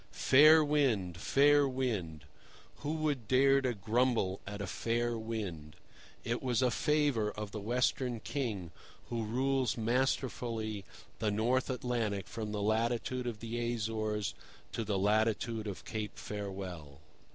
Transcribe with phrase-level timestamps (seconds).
[0.11, 2.25] Fair wind, fair wind!
[2.77, 5.75] Who would dare to grumble at a fair wind?
[6.23, 8.71] It was a favour of the Western King,
[9.09, 10.85] who rules masterfully
[11.19, 14.33] the North Atlantic from the latitude of the Azores
[14.71, 17.01] to the latitude of Cape Farewell.